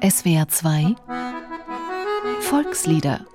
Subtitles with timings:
[0.00, 0.94] SWR 2
[2.40, 3.26] Volkslieder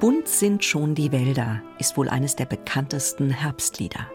[0.00, 4.06] Bunt sind schon die Wälder ist wohl eines der bekanntesten Herbstlieder.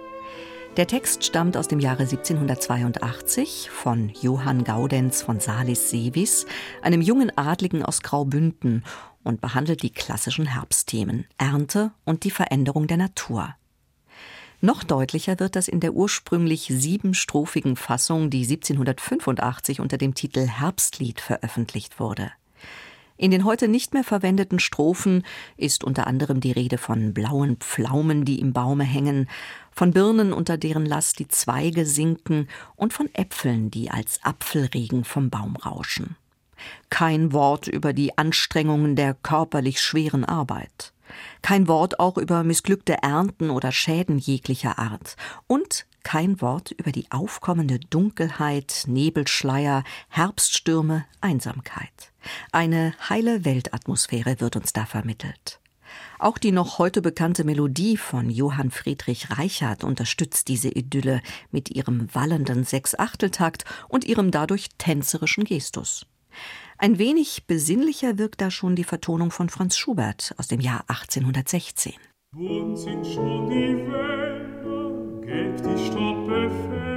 [0.78, 6.46] Der Text stammt aus dem Jahre 1782 von Johann Gaudenz von Salis-Seewis,
[6.84, 8.84] einem jungen Adligen aus Graubünden,
[9.24, 13.56] und behandelt die klassischen Herbstthemen, Ernte und die Veränderung der Natur.
[14.62, 21.22] Noch deutlicher wird das in der ursprünglich siebenstrophigen Fassung, die 1785 unter dem Titel Herbstlied
[21.22, 22.32] veröffentlicht wurde.
[23.18, 25.24] In den heute nicht mehr verwendeten Strophen
[25.58, 29.28] ist unter anderem die Rede von blauen Pflaumen, die im Baume hängen,
[29.72, 35.32] von Birnen, unter deren Last die Zweige sinken, und von Äpfeln, die als Apfelregen vom
[35.32, 36.16] Baum rauschen.
[36.90, 40.94] Kein Wort über die Anstrengungen der körperlich schweren Arbeit.
[41.42, 45.16] Kein Wort auch über missglückte Ernten oder Schäden jeglicher Art.
[45.48, 52.12] Und kein Wort über die aufkommende Dunkelheit, Nebelschleier, Herbststürme, Einsamkeit.
[52.52, 55.60] Eine heile Weltatmosphäre wird uns da vermittelt.
[56.20, 62.08] Auch die noch heute bekannte Melodie von Johann Friedrich Reichert unterstützt diese Idylle mit ihrem
[62.14, 66.06] wallenden Sechsachteltakt und ihrem dadurch tänzerischen Gestus.
[66.78, 71.94] Ein wenig besinnlicher wirkt da schon die Vertonung von Franz Schubert aus dem Jahr 1816.
[72.36, 76.97] Bunt sind schon die Wälder, gelb die Stoppe Felder,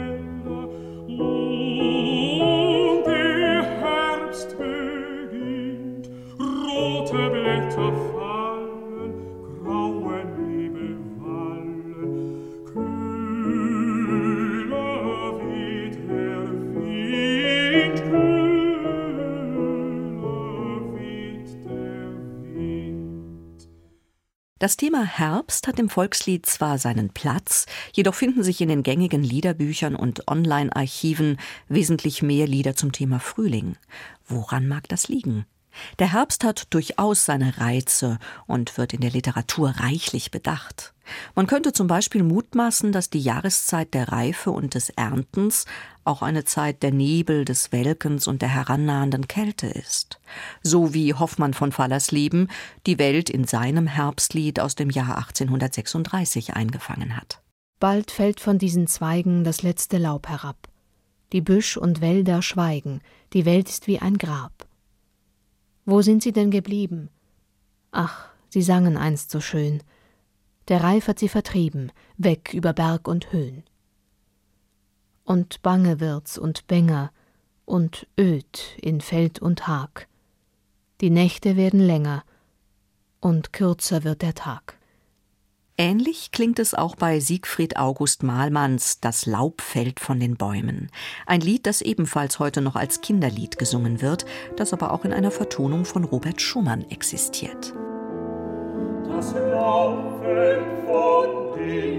[24.60, 27.64] Das Thema Herbst hat im Volkslied zwar seinen Platz,
[27.94, 31.38] jedoch finden sich in den gängigen Liederbüchern und Online-Archiven
[31.68, 33.76] wesentlich mehr Lieder zum Thema Frühling.
[34.28, 35.46] Woran mag das liegen?
[35.98, 40.94] Der Herbst hat durchaus seine Reize und wird in der Literatur reichlich bedacht.
[41.34, 45.66] Man könnte zum Beispiel mutmaßen, dass die Jahreszeit der Reife und des Erntens
[46.04, 50.20] auch eine Zeit der Nebel, des Welkens und der herannahenden Kälte ist.
[50.62, 52.48] So wie Hoffmann von Fallersleben
[52.86, 57.42] die Welt in seinem Herbstlied aus dem Jahr 1836 eingefangen hat.
[57.80, 60.68] Bald fällt von diesen Zweigen das letzte Laub herab.
[61.32, 63.00] Die Büsch und Wälder schweigen,
[63.32, 64.66] die Welt ist wie ein Grab.
[65.90, 67.10] Wo sind sie denn geblieben?
[67.90, 69.82] Ach, sie sangen einst so schön.
[70.68, 73.64] Der Reif hat sie vertrieben, weg über Berg und Höhen.
[75.24, 77.10] Und bange wird's und bänger
[77.64, 80.06] und öd in Feld und Hag.
[81.00, 82.22] Die Nächte werden länger
[83.18, 84.78] und kürzer wird der Tag.
[85.82, 90.90] Ähnlich klingt es auch bei Siegfried August Mahlmanns Das Laub fällt von den Bäumen.
[91.24, 94.26] Ein Lied, das ebenfalls heute noch als Kinderlied gesungen wird,
[94.56, 97.72] das aber auch in einer Vertonung von Robert Schumann existiert.
[99.08, 101.89] Das Laub fällt von den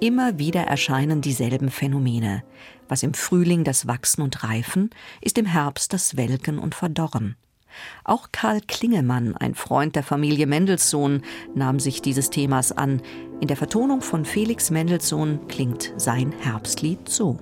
[0.00, 2.42] Immer wieder erscheinen dieselben Phänomene.
[2.88, 4.90] Was im Frühling das Wachsen und Reifen,
[5.20, 7.36] ist im Herbst das Welken und Verdorren.
[8.04, 11.22] Auch Karl Klingemann, ein Freund der Familie Mendelssohn,
[11.54, 13.02] nahm sich dieses Themas an.
[13.40, 17.38] In der Vertonung von Felix Mendelssohn klingt sein Herbstlied so.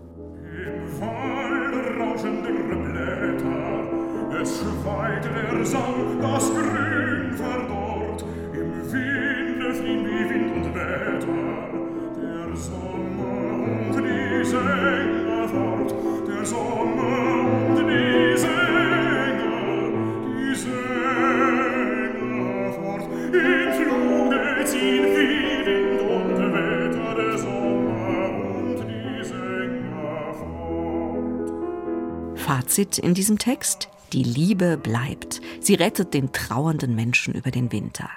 [32.79, 33.89] Fazit in diesem Text?
[34.13, 35.41] Die Liebe bleibt.
[35.61, 38.09] Sie rettet den trauernden Menschen über den Winter.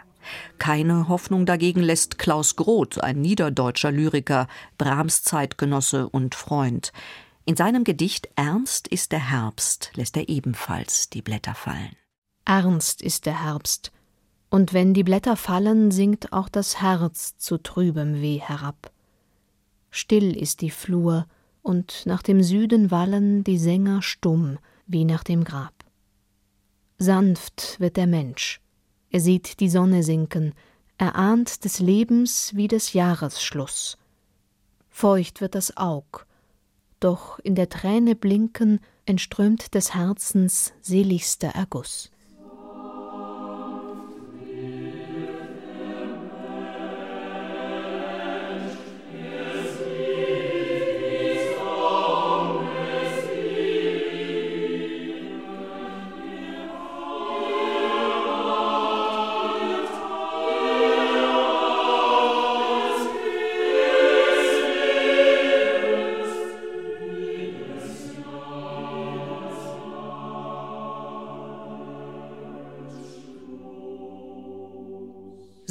[0.60, 4.48] Keine Hoffnung dagegen lässt Klaus Groth, ein niederdeutscher Lyriker,
[4.78, 6.94] Brahms Zeitgenosse und Freund.
[7.46, 11.96] In seinem Gedicht Ernst ist der Herbst lässt er ebenfalls die Blätter fallen.
[12.46, 13.92] Ernst ist der Herbst,
[14.52, 18.92] Und wenn die Blätter fallen, sinkt auch das Herz zu trübem Weh herab.
[19.90, 21.26] Still ist die Flur,
[21.62, 25.74] und nach dem Süden wallen die Sänger stumm wie nach dem Grab.
[26.98, 28.62] Sanft wird der Mensch,
[29.10, 30.54] er sieht die Sonne sinken,
[30.98, 33.98] er ahnt des Lebens wie des Jahresschluss.
[34.90, 36.26] Feucht wird das Aug,
[37.00, 42.12] doch in der Träne blinken entströmt des Herzens seligster Erguss.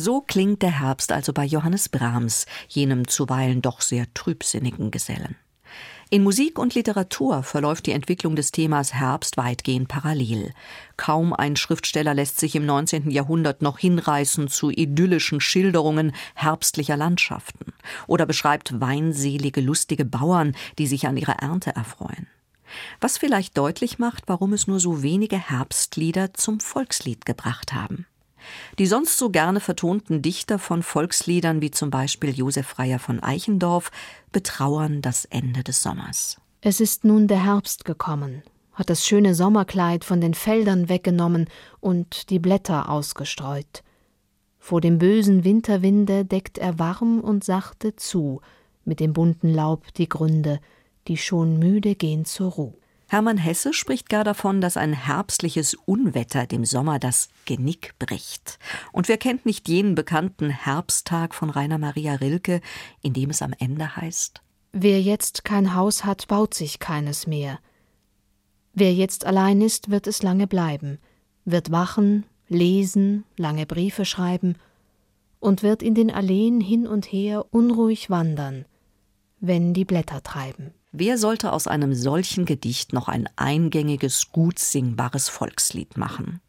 [0.02, 5.36] So klingt der Herbst also bei Johannes Brahms, jenem zuweilen doch sehr trübsinnigen Gesellen.
[6.08, 10.54] In Musik und Literatur verläuft die Entwicklung des Themas Herbst weitgehend parallel.
[10.96, 13.10] Kaum ein Schriftsteller lässt sich im 19.
[13.10, 17.74] Jahrhundert noch hinreißen zu idyllischen Schilderungen herbstlicher Landschaften
[18.06, 22.26] oder beschreibt weinselige, lustige Bauern, die sich an ihrer Ernte erfreuen.
[23.02, 28.06] Was vielleicht deutlich macht, warum es nur so wenige Herbstlieder zum Volkslied gebracht haben.
[28.78, 33.90] Die sonst so gerne vertonten Dichter von Volksliedern wie zum Beispiel Josef Freier von Eichendorff
[34.32, 36.38] betrauern das Ende des Sommers.
[36.60, 38.42] Es ist nun der Herbst gekommen,
[38.74, 41.48] hat das schöne Sommerkleid von den Feldern weggenommen
[41.80, 43.82] und die Blätter ausgestreut.
[44.58, 48.42] Vor dem bösen Winterwinde deckt er warm und sachte zu,
[48.84, 50.60] mit dem bunten Laub die Gründe,
[51.08, 52.74] die schon müde gehen zur Ruh.
[53.10, 58.60] Hermann Hesse spricht gar davon, dass ein herbstliches Unwetter dem Sommer das Genick bricht.
[58.92, 62.60] Und wer kennt nicht jenen bekannten Herbsttag von Rainer Maria Rilke,
[63.02, 67.58] in dem es am Ende heißt Wer jetzt kein Haus hat, baut sich keines mehr.
[68.74, 71.00] Wer jetzt allein ist, wird es lange bleiben,
[71.44, 74.54] wird wachen, lesen, lange Briefe schreiben
[75.40, 78.66] und wird in den Alleen hin und her unruhig wandern,
[79.40, 80.74] wenn die Blätter treiben.
[80.92, 86.40] Wer sollte aus einem solchen Gedicht noch ein eingängiges, gut singbares Volkslied machen?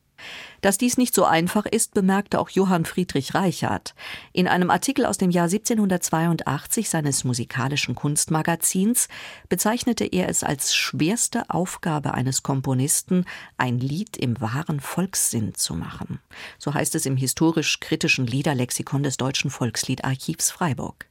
[0.62, 3.94] Dass dies nicht so einfach ist, bemerkte auch Johann Friedrich Reichard.
[4.34, 9.10] In einem Artikel aus dem Jahr 1782 seines musikalischen Kunstmagazins
[9.48, 13.26] bezeichnete er es als schwerste Aufgabe eines Komponisten,
[13.58, 16.20] ein Lied im wahren Volkssinn zu machen.
[16.58, 21.11] So heißt es im historisch-kritischen Liederlexikon des Deutschen Volksliedarchivs Freiburg.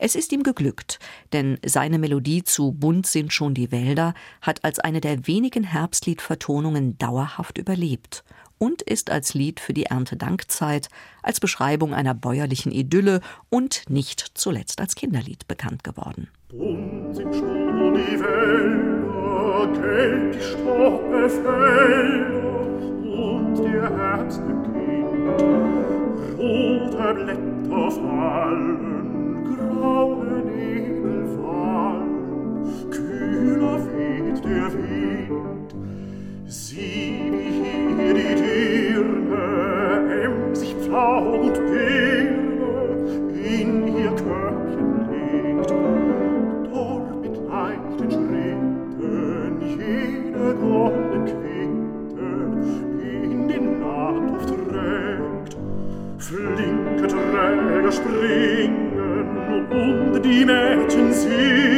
[0.00, 1.00] Es ist ihm geglückt,
[1.32, 6.96] denn seine Melodie zu Bunt sind schon die Wälder hat als eine der wenigen Herbstliedvertonungen
[6.98, 8.22] dauerhaft überlebt
[8.58, 10.88] und ist als Lied für die Erntedankzeit,
[11.24, 16.28] als Beschreibung einer bäuerlichen Idylle und nicht zuletzt als Kinderlied bekannt geworden.
[16.48, 21.48] Bunt sind schon die Wälder, gelb die Stoppefelder
[23.02, 25.42] und der Herbst beginnt.
[26.38, 27.87] Rote Blätter
[56.28, 59.26] Flinke Träger springen
[59.70, 61.77] und die Mädchen singen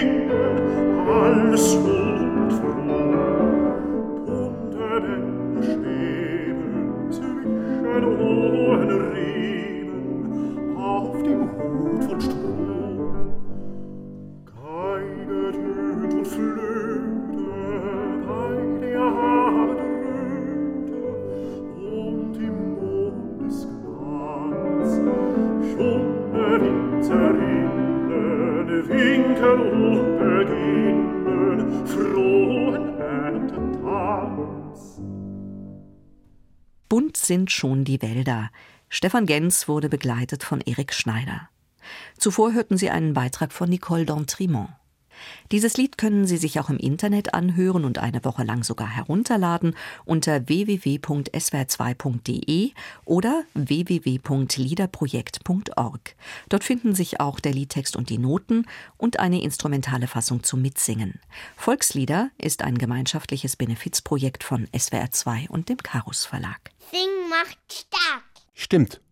[37.10, 38.50] Bunt sind schon die Wälder.
[38.88, 41.48] Stefan Gens wurde begleitet von Erik Schneider.
[42.16, 44.68] Zuvor hörten Sie einen Beitrag von Nicole D'Entrimont.
[45.52, 49.74] Dieses Lied können Sie sich auch im Internet anhören und eine Woche lang sogar herunterladen
[50.04, 52.70] unter www.swr2.de
[53.04, 56.14] oder www.liederprojekt.org.
[56.48, 61.20] Dort finden sich auch der Liedtext und die Noten und eine instrumentale Fassung zum Mitsingen.
[61.56, 66.70] Volkslieder ist ein gemeinschaftliches Benefizprojekt von SWR2 und dem Karus Verlag.
[66.90, 68.22] Sing macht stark.
[68.54, 69.00] Stimmt,